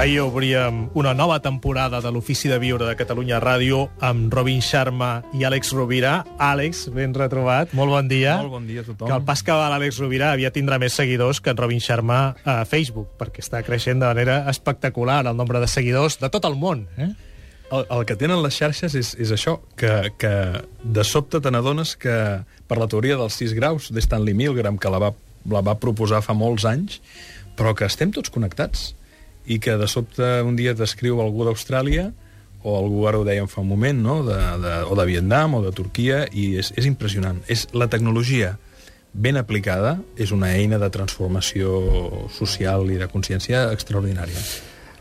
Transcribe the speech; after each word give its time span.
Ahir 0.00 0.22
obríem 0.22 0.88
una 0.94 1.12
nova 1.12 1.42
temporada 1.44 2.00
de 2.00 2.10
l'Ofici 2.10 2.48
de 2.48 2.56
Viure 2.56 2.86
de 2.88 2.94
Catalunya 2.96 3.36
Ràdio 3.36 3.82
amb 4.00 4.32
Robin 4.32 4.62
Sharma 4.64 5.26
i 5.36 5.42
Àlex 5.44 5.74
Rovira. 5.76 6.22
Àlex, 6.40 6.86
ben 6.94 7.12
retrobat, 7.12 7.74
molt 7.76 7.92
bon 7.92 8.06
dia. 8.08 8.38
Molt 8.40 8.54
bon 8.54 8.64
dia 8.64 8.80
a 8.80 8.86
tothom. 8.86 9.10
Que 9.10 9.18
el 9.18 9.26
pas 9.28 9.42
que 9.44 9.52
va 9.52 9.66
l'Àlex 9.68 9.98
Rovira 10.00 10.30
havia 10.32 10.48
tindrà 10.54 10.78
més 10.80 10.94
seguidors 10.96 11.42
que 11.44 11.52
en 11.52 11.58
Robin 11.60 11.82
Sharma 11.84 12.20
a 12.48 12.54
Facebook, 12.64 13.10
perquè 13.20 13.44
està 13.44 13.60
creixent 13.66 14.00
de 14.00 14.08
manera 14.08 14.38
espectacular 14.48 15.18
el 15.20 15.36
nombre 15.36 15.60
de 15.60 15.68
seguidors 15.68 16.16
de 16.22 16.30
tot 16.32 16.48
el 16.48 16.56
món. 16.56 16.86
Eh? 16.96 17.10
El, 17.68 17.84
el 17.84 18.06
que 18.08 18.16
tenen 18.16 18.40
les 18.40 18.56
xarxes 18.56 18.96
és, 18.96 19.10
és 19.20 19.34
això, 19.36 19.58
que, 19.76 20.14
que 20.16 20.32
de 20.80 21.04
sobte 21.04 21.42
te 21.44 21.52
n'adones 21.52 21.92
que 22.00 22.14
per 22.72 22.80
la 22.80 22.88
teoria 22.88 23.20
dels 23.20 23.36
6 23.36 23.52
graus 23.58 23.90
d'Stanley 23.92 24.32
Milgram, 24.32 24.80
que 24.80 24.94
la 24.96 25.02
va, 25.04 25.12
la 25.44 25.60
va 25.60 25.76
proposar 25.76 26.22
fa 26.24 26.32
molts 26.32 26.64
anys, 26.64 27.02
però 27.60 27.76
que 27.76 27.84
estem 27.84 28.16
tots 28.16 28.32
connectats 28.32 28.94
i 29.46 29.60
que 29.62 29.76
de 29.80 29.88
sobte 29.88 30.26
un 30.46 30.56
dia 30.58 30.74
t'escriu 30.76 31.20
algú 31.22 31.46
d'Austràlia 31.46 32.10
o 32.62 32.74
algú, 32.76 33.06
ara 33.08 33.20
ho 33.20 33.24
dèiem 33.24 33.48
fa 33.48 33.62
un 33.62 33.70
moment, 33.70 34.02
no? 34.04 34.18
de, 34.26 34.36
de, 34.60 34.74
o 34.84 34.96
de 34.98 35.06
Vietnam 35.08 35.56
o 35.56 35.62
de 35.64 35.72
Turquia, 35.72 36.26
i 36.28 36.58
és, 36.60 36.74
és 36.76 36.88
impressionant. 36.88 37.40
És 37.48 37.64
la 37.72 37.88
tecnologia 37.88 38.58
ben 39.12 39.40
aplicada 39.40 39.96
és 40.20 40.30
una 40.30 40.52
eina 40.54 40.78
de 40.78 40.90
transformació 40.92 42.28
social 42.36 42.84
i 42.92 43.00
de 43.00 43.08
consciència 43.10 43.70
extraordinària. 43.74 44.38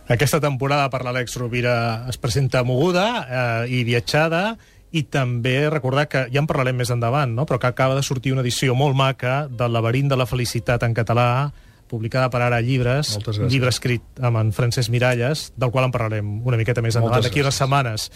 Aquesta 0.09 0.39
temporada 0.41 0.87
per 0.89 1.03
l'Àlex 1.05 1.35
Rovira 1.37 2.07
es 2.09 2.17
presenta 2.17 2.63
moguda 2.65 3.05
eh, 3.21 3.75
i 3.75 3.83
viatjada, 3.85 4.55
i 4.89 5.03
també 5.05 5.69
recordar 5.69 6.07
que 6.09 6.23
ja 6.33 6.41
en 6.41 6.47
parlarem 6.49 6.79
més 6.81 6.89
endavant, 6.89 7.29
no? 7.35 7.45
però 7.45 7.59
que 7.61 7.69
acaba 7.69 7.93
de 7.93 8.01
sortir 8.01 8.33
una 8.33 8.41
edició 8.41 8.73
molt 8.73 8.97
maca 8.97 9.43
del 9.45 9.75
Laberint 9.75 10.09
de 10.09 10.17
la 10.17 10.25
Felicitat 10.25 10.81
en 10.87 10.95
català, 10.97 11.51
publicada 11.89 12.29
per 12.31 12.41
ara 12.45 12.61
Llibres, 12.63 13.15
llibre 13.49 13.73
escrit 13.73 14.21
amb 14.23 14.39
en 14.39 14.53
Francesc 14.55 14.91
Miralles, 14.93 15.49
del 15.59 15.73
qual 15.73 15.87
en 15.89 15.93
parlarem 15.95 16.31
una 16.47 16.59
miqueta 16.59 16.83
més 16.85 16.97
endavant, 16.99 17.23
d'aquí 17.25 17.43
unes 17.43 17.59
setmanes. 17.59 18.09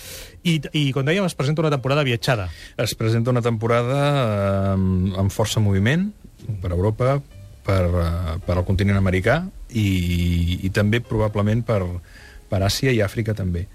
I, 0.43 0.59
I, 0.71 0.85
com 0.95 1.05
dèiem, 1.07 1.25
es 1.27 1.37
presenta 1.37 1.65
una 1.65 1.73
temporada 1.73 2.05
viatjada. 2.07 2.49
Es 2.77 2.95
presenta 2.99 3.33
una 3.33 3.43
temporada 3.45 4.01
eh, 4.09 5.21
amb 5.23 5.33
força 5.33 5.63
moviment 5.63 6.11
per 6.61 6.71
Europa, 6.71 7.17
per, 7.63 7.83
eh, 7.87 8.35
per 8.45 8.57
al 8.57 8.65
continent 8.67 8.99
americà 8.99 9.41
i, 9.69 10.59
i 10.63 10.73
també 10.75 11.01
probablement 11.03 11.63
per, 11.65 11.81
per 12.49 12.61
Àsia 12.65 12.93
i 12.93 13.01
Àfrica 13.03 13.35
també. 13.37 13.65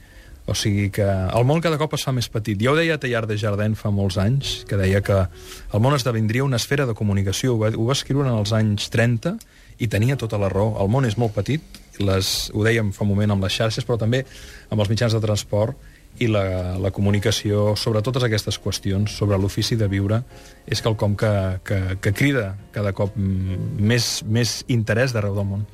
O 0.48 0.54
sigui 0.56 0.88
que 0.88 1.04
el 1.04 1.44
món 1.44 1.60
cada 1.60 1.76
cop 1.76 1.92
es 1.98 2.06
fa 2.06 2.14
més 2.16 2.30
petit. 2.32 2.56
Ja 2.56 2.72
ho 2.72 2.78
deia 2.78 2.96
Teilhard 3.00 3.28
de 3.28 3.36
Jardin 3.36 3.74
fa 3.76 3.92
molts 3.92 4.16
anys, 4.22 4.62
que 4.68 4.78
deia 4.80 5.02
que 5.04 5.18
el 5.28 5.82
món 5.84 5.96
esdevindria 5.96 6.46
una 6.46 6.56
esfera 6.56 6.86
de 6.88 6.96
comunicació. 6.96 7.54
Ho 7.54 7.60
va, 7.60 7.68
ho 7.76 7.84
va 7.90 7.96
escriure 7.96 8.30
en 8.30 8.38
els 8.40 8.54
anys 8.56 8.88
30 8.94 9.36
i 9.78 9.90
tenia 9.92 10.16
tota 10.16 10.40
la 10.40 10.48
raó. 10.48 10.72
El 10.80 10.88
món 10.88 11.04
és 11.04 11.18
molt 11.20 11.36
petit, 11.36 11.62
les, 12.00 12.48
ho 12.54 12.64
dèiem 12.64 12.94
fa 12.96 13.04
un 13.04 13.12
moment 13.12 13.36
amb 13.36 13.44
les 13.44 13.60
xarxes, 13.60 13.84
però 13.84 13.98
també 14.00 14.24
amb 14.70 14.80
els 14.80 14.88
mitjans 14.88 15.14
de 15.14 15.20
transport 15.20 15.76
i 16.18 16.26
la, 16.30 16.78
la 16.80 16.90
comunicació 16.90 17.74
sobre 17.78 18.02
totes 18.02 18.24
aquestes 18.26 18.58
qüestions, 18.58 19.12
sobre 19.20 19.38
l'ofici 19.38 19.76
de 19.78 19.86
viure, 19.90 20.22
és 20.66 20.80
quelcom 20.82 21.14
que, 21.18 21.30
que, 21.66 21.78
que 22.02 22.14
crida 22.16 22.54
cada 22.74 22.94
cop 22.96 23.14
més, 23.18 24.24
més 24.26 24.62
interès 24.72 25.14
d'arreu 25.14 25.36
del 25.36 25.46
món. 25.52 25.68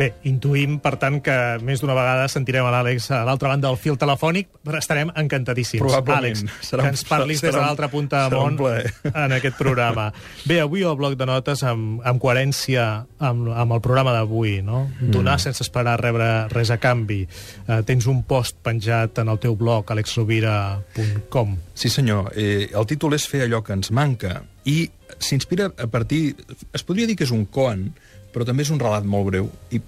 Bé, 0.00 0.14
intuïm, 0.24 0.78
per 0.80 0.94
tant, 0.96 1.18
que 1.20 1.34
més 1.60 1.82
d'una 1.82 1.92
vegada 1.92 2.24
sentirem 2.32 2.64
a 2.64 2.70
l'Àlex 2.72 3.10
a 3.12 3.18
l'altra 3.28 3.50
banda 3.52 3.68
del 3.68 3.76
fil 3.76 3.98
telefònic, 4.00 4.48
però 4.64 4.78
estarem 4.80 5.10
encantadíssims. 5.12 5.82
Probablement. 5.82 6.38
Àlex, 6.40 6.70
serà 6.70 6.86
que 6.86 6.92
ens 6.94 7.02
parlis 7.04 7.42
serà, 7.42 7.50
des 7.50 7.58
de 7.58 7.64
l'altra 7.66 7.90
punta 7.92 8.22
del 8.32 8.56
món 8.56 8.78
en 9.10 9.34
aquest 9.36 9.58
programa. 9.60 10.06
Bé, 10.48 10.56
avui 10.64 10.86
el 10.88 10.96
bloc 10.96 11.18
de 11.20 11.28
notes, 11.28 11.64
amb, 11.68 12.00
amb 12.08 12.22
coherència 12.22 12.86
amb, 13.20 13.50
amb 13.52 13.76
el 13.76 13.82
programa 13.84 14.16
d'avui, 14.16 14.62
no? 14.64 14.86
Mm. 14.88 15.12
Donar 15.18 15.36
sense 15.44 15.60
esperar 15.66 15.98
rebre 16.00 16.30
res 16.54 16.72
a 16.72 16.80
canvi. 16.80 17.20
Uh, 17.66 17.82
tens 17.84 18.08
un 18.08 18.24
post 18.24 18.56
penjat 18.64 19.20
en 19.20 19.28
el 19.28 19.42
teu 19.42 19.58
blog, 19.60 19.92
alexrovira.com. 19.92 21.56
Sí, 21.76 21.92
senyor. 21.92 22.32
Eh, 22.40 22.70
el 22.72 22.88
títol 22.88 23.20
és 23.20 23.28
Fer 23.28 23.44
allò 23.44 23.60
que 23.66 23.76
ens 23.76 23.92
manca 23.92 24.38
i 24.64 24.86
s'inspira 25.20 25.74
a 25.76 25.92
partir... 25.92 26.38
Es 26.72 26.88
podria 26.88 27.04
dir 27.04 27.20
que 27.20 27.28
és 27.28 27.36
un 27.36 27.44
koan, 27.52 27.90
però 28.32 28.46
també 28.48 28.64
és 28.64 28.72
un 28.72 28.80
relat 28.80 29.04
molt 29.04 29.28
breu. 29.28 29.48
I 29.74 29.80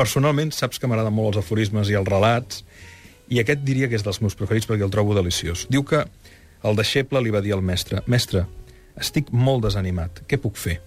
personalment 0.00 0.54
saps 0.56 0.80
que 0.80 0.88
m'agraden 0.88 1.14
molt 1.14 1.34
els 1.34 1.44
aforismes 1.44 1.92
i 1.92 1.98
els 1.98 2.08
relats, 2.08 2.64
i 3.30 3.38
aquest 3.40 3.62
diria 3.66 3.88
que 3.88 3.98
és 3.98 4.04
dels 4.06 4.20
meus 4.24 4.36
preferits 4.38 4.66
perquè 4.66 4.86
el 4.86 4.92
trobo 4.92 5.14
deliciós. 5.14 5.66
Diu 5.70 5.84
que 5.86 6.02
el 6.66 6.76
deixeble 6.76 7.22
li 7.22 7.32
va 7.32 7.44
dir 7.44 7.54
al 7.56 7.64
mestre, 7.64 8.02
«Mestre, 8.10 8.46
estic 9.00 9.30
molt 9.32 9.64
desanimat, 9.68 10.24
què 10.28 10.40
puc 10.40 10.58
fer?» 10.60 10.80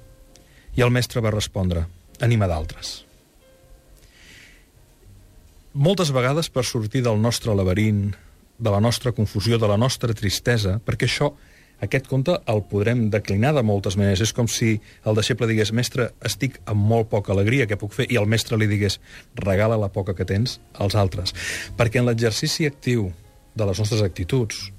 I 0.75 0.83
el 0.85 0.93
mestre 0.93 1.21
va 1.23 1.33
respondre, 1.33 1.85
«Anima 2.25 2.49
d'altres». 2.49 3.03
Moltes 5.73 6.11
vegades 6.13 6.51
per 6.53 6.61
sortir 6.69 7.01
del 7.01 7.17
nostre 7.17 7.53
laberint, 7.57 8.11
de 8.59 8.69
la 8.69 8.81
nostra 8.83 9.11
confusió, 9.11 9.57
de 9.57 9.69
la 9.69 9.77
nostra 9.81 10.13
tristesa, 10.13 10.77
perquè 10.85 11.07
això 11.09 11.31
aquest 11.83 12.07
conte 12.07 12.37
el 12.47 12.61
podrem 12.69 13.07
declinar 13.11 13.53
de 13.57 13.63
moltes 13.67 13.97
maneres. 13.99 14.21
És 14.23 14.33
com 14.35 14.47
si 14.47 14.77
el 15.05 15.17
deixeble 15.17 15.49
digués, 15.49 15.73
mestre, 15.75 16.11
estic 16.23 16.59
amb 16.69 16.79
molt 16.89 17.09
poca 17.11 17.33
alegria, 17.35 17.67
què 17.67 17.77
puc 17.79 17.95
fer? 17.97 18.07
I 18.07 18.19
el 18.21 18.29
mestre 18.29 18.59
li 18.59 18.69
digués, 18.71 18.99
regala 19.39 19.79
la 19.79 19.91
poca 19.91 20.15
que 20.15 20.27
tens 20.29 20.59
als 20.73 20.95
altres. 20.95 21.35
Perquè 21.77 21.99
en 21.99 22.07
l'exercici 22.07 22.69
actiu 22.69 23.09
de 23.53 23.67
les 23.67 23.79
nostres 23.79 24.01
actituds, 24.05 24.69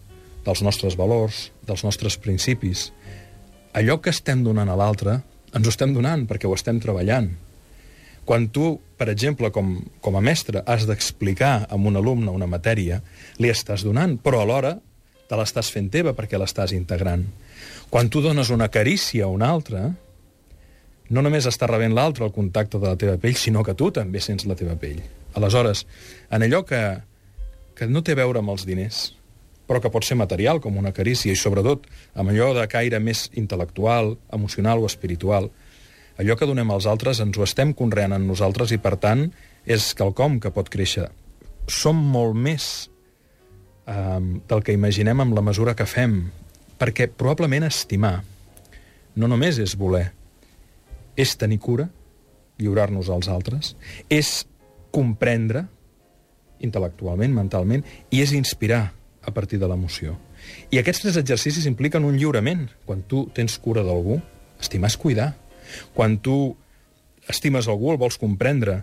dels 0.45 0.65
nostres 0.65 0.97
valors, 1.01 1.49
dels 1.69 1.85
nostres 1.85 2.17
principis, 2.21 2.91
allò 3.77 3.99
que 4.01 4.13
estem 4.13 4.45
donant 4.45 4.71
a 4.71 4.77
l'altre, 4.79 5.21
ens 5.55 5.67
ho 5.67 5.73
estem 5.73 5.95
donant 5.95 6.27
perquè 6.29 6.49
ho 6.49 6.57
estem 6.57 6.81
treballant. 6.83 7.31
Quan 8.25 8.49
tu, 8.49 8.79
per 8.97 9.11
exemple, 9.13 9.51
com, 9.53 9.77
com 10.01 10.17
a 10.17 10.23
mestre, 10.25 10.63
has 10.65 10.87
d'explicar 10.89 11.67
a 11.69 11.77
un 11.77 12.01
alumne 12.01 12.33
una 12.33 12.49
matèria, 12.49 13.03
li 13.37 13.51
estàs 13.53 13.85
donant, 13.85 14.17
però 14.17 14.41
alhora 14.41 14.79
te 15.29 15.39
l'estàs 15.39 15.71
fent 15.73 15.91
teva 15.93 16.15
perquè 16.17 16.39
l'estàs 16.41 16.75
integrant. 16.77 17.25
Quan 17.91 18.11
tu 18.11 18.23
dones 18.25 18.51
una 18.51 18.71
carícia 18.73 19.27
a 19.27 19.33
un 19.33 19.43
altre, 19.43 19.89
no 21.11 21.25
només 21.25 21.49
està 21.49 21.69
rebent 21.69 21.95
l'altre 21.97 22.25
el 22.27 22.33
contacte 22.33 22.81
de 22.81 22.89
la 22.89 22.99
teva 23.01 23.19
pell, 23.21 23.37
sinó 23.37 23.65
que 23.65 23.77
tu 23.77 23.91
també 23.95 24.23
sents 24.25 24.47
la 24.49 24.57
teva 24.59 24.77
pell. 24.81 25.03
Aleshores, 25.35 25.85
en 26.31 26.47
allò 26.47 26.63
que, 26.67 26.81
que 27.77 27.89
no 27.91 28.03
té 28.03 28.15
a 28.15 28.23
veure 28.23 28.41
amb 28.41 28.55
els 28.55 28.65
diners, 28.69 29.11
però 29.69 29.81
que 29.81 29.93
pot 29.93 30.05
ser 30.05 30.17
material, 30.21 30.61
com 30.61 30.77
una 30.77 30.93
carícia, 30.97 31.33
i 31.33 31.41
sobretot 31.41 31.87
amb 32.15 32.33
allò 32.33 32.53
de 32.57 32.67
caire 32.69 33.01
més 33.01 33.29
intel·lectual, 33.37 34.15
emocional 34.33 34.83
o 34.83 34.89
espiritual, 34.89 35.51
allò 36.21 36.37
que 36.39 36.49
donem 36.49 36.71
als 36.71 36.87
altres 36.87 37.21
ens 37.25 37.39
ho 37.39 37.45
estem 37.45 37.73
conreant 37.77 38.15
en 38.17 38.27
nosaltres 38.29 38.73
i, 38.77 38.81
per 38.81 38.97
tant, 39.01 39.29
és 39.65 39.93
quelcom 39.97 40.39
que 40.41 40.53
pot 40.55 40.69
créixer. 40.71 41.09
Som 41.69 42.01
molt 42.13 42.37
més 42.37 42.91
eh, 43.87 44.21
del 44.49 44.65
que 44.65 44.77
imaginem 44.77 45.21
amb 45.21 45.37
la 45.37 45.45
mesura 45.45 45.77
que 45.77 45.87
fem, 45.87 46.19
perquè 46.79 47.09
probablement 47.11 47.67
estimar 47.69 48.23
no 49.15 49.29
només 49.31 49.61
és 49.63 49.77
voler, 49.79 50.09
és 51.17 51.37
tenir 51.39 51.61
cura, 51.63 51.87
lliurar-nos 52.59 53.11
als 53.11 53.29
altres, 53.31 53.75
és 54.11 54.45
comprendre 54.95 55.67
intel·lectualment, 56.65 57.35
mentalment, 57.35 57.85
i 58.11 58.23
és 58.23 58.33
inspirar 58.35 58.89
a 59.25 59.33
partir 59.35 59.59
de 59.61 59.69
l'emoció. 59.69 60.17
I 60.71 60.81
aquests 60.81 61.05
tres 61.05 61.19
exercicis 61.21 61.67
impliquen 61.69 62.05
un 62.05 62.19
lliurament. 62.19 62.67
Quan 62.85 63.03
tu 63.09 63.25
tens 63.37 63.57
cura 63.63 63.85
d'algú, 63.87 64.19
estimar 64.61 64.91
és 64.93 64.99
cuidar. 65.01 65.33
Quan 65.97 66.19
tu 66.23 66.55
estimes 67.29 67.69
algú, 67.69 67.93
el 67.93 68.01
vols 68.01 68.19
comprendre. 68.21 68.83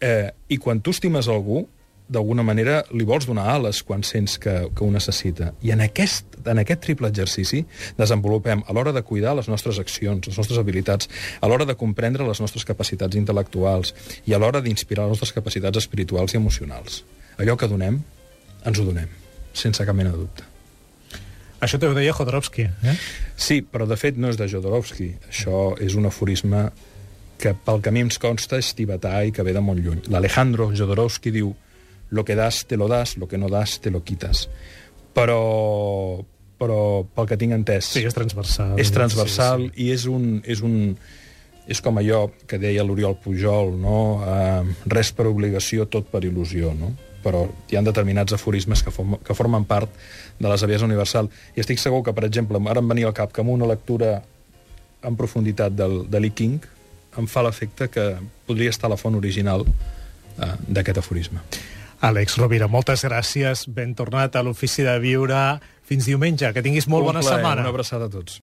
Eh, 0.00 0.30
I 0.48 0.58
quan 0.62 0.80
tu 0.80 0.94
estimes 0.94 1.28
algú, 1.28 1.64
d'alguna 2.08 2.44
manera 2.44 2.82
li 2.92 3.06
vols 3.08 3.24
donar 3.26 3.46
ales 3.54 3.80
quan 3.86 4.04
sents 4.04 4.36
que, 4.38 4.52
que 4.76 4.84
ho 4.84 4.90
necessita. 4.92 5.52
I 5.64 5.72
en 5.72 5.80
aquest, 5.84 6.36
en 6.44 6.60
aquest 6.60 6.82
triple 6.84 7.08
exercici 7.08 7.62
desenvolupem 7.98 8.64
a 8.66 8.76
l'hora 8.76 8.92
de 8.92 9.02
cuidar 9.02 9.34
les 9.38 9.48
nostres 9.48 9.80
accions, 9.80 10.28
les 10.28 10.38
nostres 10.38 10.60
habilitats, 10.60 11.08
a 11.40 11.48
l'hora 11.48 11.64
de 11.64 11.76
comprendre 11.80 12.26
les 12.28 12.40
nostres 12.44 12.66
capacitats 12.68 13.16
intel·lectuals 13.16 13.94
i 14.28 14.36
a 14.36 14.40
l'hora 14.40 14.60
d'inspirar 14.64 15.08
les 15.08 15.16
nostres 15.16 15.32
capacitats 15.32 15.80
espirituals 15.80 16.34
i 16.34 16.40
emocionals. 16.42 17.02
Allò 17.40 17.56
que 17.56 17.70
donem, 17.70 18.02
ens 18.64 18.78
ho 18.78 18.84
donem, 18.84 19.08
sense 19.56 19.84
cap 19.86 19.96
mena 19.96 20.12
de 20.12 20.20
dubte. 20.20 20.50
Això 21.64 21.78
t'ho 21.80 21.94
deia 21.96 22.12
Jodorowsky, 22.12 22.66
eh? 22.84 22.96
Sí, 23.40 23.62
però 23.64 23.86
de 23.88 23.96
fet 23.96 24.18
no 24.20 24.28
és 24.28 24.36
de 24.36 24.44
Jodorowsky. 24.50 25.14
Això 25.30 25.70
és 25.80 25.96
un 25.96 26.04
aforisme 26.10 26.66
que 27.40 27.54
pel 27.66 27.80
camí 27.84 28.02
ens 28.04 28.20
consta 28.20 28.58
és 28.60 28.74
tibetà 28.76 29.16
i 29.24 29.32
que 29.32 29.42
ve 29.46 29.54
de 29.56 29.62
molt 29.64 29.80
lluny. 29.80 30.02
L'Alejandro 30.12 30.68
Jodorowsky 30.76 31.32
diu 31.32 31.54
lo 32.14 32.24
que 32.24 32.36
das 32.38 32.62
te 32.70 32.78
lo 32.78 32.88
das, 32.88 33.16
lo 33.18 33.26
que 33.28 33.38
no 33.38 33.50
das 33.50 33.80
te 33.82 33.90
lo 33.90 34.04
quitas. 34.06 34.46
Però, 35.14 36.22
però 36.58 36.78
pel 37.14 37.28
que 37.30 37.38
tinc 37.38 37.54
entès... 37.56 37.90
Sí, 37.96 38.04
és 38.06 38.14
transversal. 38.14 38.78
És 38.80 38.92
transversal 38.94 39.68
sí, 39.68 39.72
sí. 39.74 39.86
i 39.86 39.94
és 39.94 40.06
un, 40.10 40.28
és 40.46 40.62
un, 40.64 40.76
és 41.70 41.80
com 41.82 41.98
allò 41.98 42.28
que 42.46 42.60
deia 42.62 42.84
l'Oriol 42.86 43.18
Pujol, 43.22 43.74
no? 43.80 43.98
Uh, 44.22 44.76
res 44.94 45.10
per 45.16 45.26
obligació, 45.30 45.88
tot 45.90 46.06
per 46.12 46.22
il·lusió, 46.26 46.72
no? 46.78 46.94
però 47.24 47.46
hi 47.72 47.78
ha 47.78 47.80
determinats 47.80 48.34
aforismes 48.36 48.82
que, 48.84 48.92
form, 48.92 49.16
que 49.24 49.32
formen 49.32 49.64
part 49.64 49.88
de 50.36 50.44
la 50.44 50.58
saviesa 50.60 50.84
universal. 50.84 51.30
I 51.56 51.62
estic 51.62 51.80
segur 51.80 52.02
que, 52.04 52.12
per 52.12 52.26
exemple, 52.28 52.60
ara 52.68 52.82
em 52.84 52.90
venia 52.90 53.08
al 53.08 53.16
cap 53.16 53.32
que 53.32 53.40
amb 53.40 53.54
una 53.54 53.68
lectura 53.70 54.18
en 55.04 55.16
profunditat 55.16 55.72
del, 55.72 56.02
de 56.10 56.20
Lee 56.20 56.36
King 56.36 56.60
em 57.16 57.28
fa 57.30 57.44
l'efecte 57.46 57.88
que 57.88 58.04
podria 58.44 58.72
estar 58.74 58.90
la 58.92 58.98
font 59.00 59.16
original 59.16 59.64
uh, 59.64 60.52
d'aquest 60.68 61.00
aforisme. 61.00 61.40
Àlex 62.04 62.34
Rovira, 62.36 62.66
moltes 62.68 63.00
gràcies. 63.06 63.64
Ben 63.72 63.94
tornat 63.96 64.34
a 64.36 64.42
l'Ofici 64.44 64.84
de 64.84 64.98
Viure. 65.00 65.44
Fins 65.88 66.04
diumenge. 66.04 66.50
Que 66.52 66.62
tinguis 66.64 66.84
molt 66.84 67.06
Un 67.06 67.14
bona 67.14 67.22
plaer, 67.24 67.38
setmana. 67.38 67.64
Una 67.64 67.72
abraçada 67.72 68.10
a 68.10 68.12
tots. 68.12 68.42